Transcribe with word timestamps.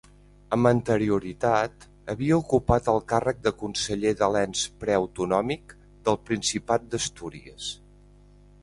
Amb 0.55 0.67
anterioritat 0.69 1.85
havia 2.13 2.39
ocupat 2.43 2.89
el 2.93 2.97
càrrec 3.13 3.45
de 3.49 3.53
Conseller 3.61 4.15
de 4.23 4.33
l'ens 4.37 4.65
preautonòmic 4.85 5.79
del 6.09 6.23
Principat 6.33 6.91
d'Astúries. 6.95 7.71